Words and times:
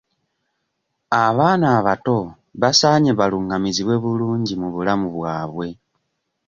Abaana 1.25 1.67
abato 1.77 2.17
basaanye 2.61 3.11
balungamizibwe 3.19 3.95
bulungi 4.03 4.53
mu 4.61 4.67
bulamu 4.73 5.07
bwabwe. 5.15 5.67